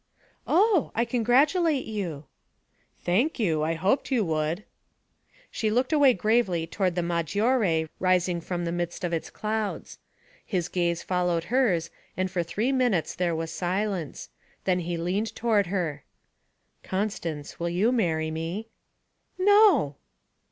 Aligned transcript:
'Oh! 0.47 0.91
I 0.95 1.05
congratulate 1.05 1.85
you.' 1.85 2.25
'Thank 3.03 3.37
you 3.37 3.61
I 3.61 3.75
hoped 3.75 4.09
you 4.11 4.25
would.' 4.25 4.63
She 5.51 5.69
looked 5.69 5.93
away 5.93 6.15
gravely 6.15 6.65
toward 6.65 6.95
the 6.95 7.03
Maggiore 7.03 7.87
rising 7.99 8.41
from 8.41 8.65
the 8.65 8.71
midst 8.71 9.03
of 9.03 9.13
its 9.13 9.29
clouds. 9.29 9.99
His 10.43 10.69
gaze 10.69 11.03
followed 11.03 11.43
hers, 11.53 11.91
and 12.17 12.31
for 12.31 12.41
three 12.41 12.71
minutes 12.71 13.13
there 13.13 13.35
was 13.35 13.51
silence. 13.51 14.29
Then 14.63 14.79
he 14.79 14.97
leaned 14.97 15.35
toward 15.35 15.67
her. 15.67 16.03
'Constance, 16.81 17.59
will 17.59 17.69
you 17.69 17.91
marry 17.91 18.31
me?' 18.31 18.69
'No!' 19.37 19.97